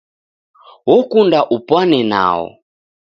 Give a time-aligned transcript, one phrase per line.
[0.95, 2.45] Okunda upwane nao.